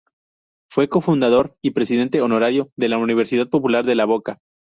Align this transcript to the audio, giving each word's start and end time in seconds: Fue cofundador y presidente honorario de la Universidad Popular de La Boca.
Fue 0.71 0.89
cofundador 0.89 1.55
y 1.61 1.69
presidente 1.73 2.21
honorario 2.23 2.71
de 2.75 2.89
la 2.89 2.97
Universidad 2.97 3.47
Popular 3.51 3.85
de 3.85 3.93
La 3.93 4.05
Boca. 4.05 4.39